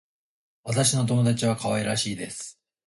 [0.63, 2.59] 私の友達は可愛らしいです。